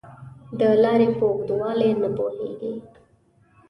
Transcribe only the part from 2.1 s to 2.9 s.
پوهېږي.